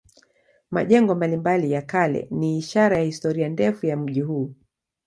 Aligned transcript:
Majengo 0.71 1.15
mbalimbali 1.15 1.71
ya 1.71 1.81
kale 1.81 2.27
ni 2.31 2.57
ishara 2.57 2.97
ya 2.97 3.03
historia 3.03 3.49
ndefu 3.49 3.85
ya 3.85 3.97
mji 3.97 4.21
huu. 4.21 4.53